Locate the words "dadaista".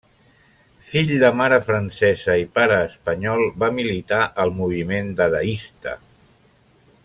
5.23-5.99